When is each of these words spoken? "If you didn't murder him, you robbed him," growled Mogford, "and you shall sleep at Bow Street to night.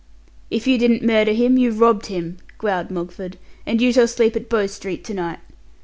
"If 0.49 0.65
you 0.65 0.79
didn't 0.79 1.03
murder 1.03 1.31
him, 1.31 1.59
you 1.59 1.69
robbed 1.69 2.07
him," 2.07 2.37
growled 2.57 2.89
Mogford, 2.89 3.35
"and 3.67 3.79
you 3.79 3.93
shall 3.93 4.07
sleep 4.07 4.35
at 4.35 4.49
Bow 4.49 4.65
Street 4.65 5.03
to 5.03 5.13
night. 5.13 5.37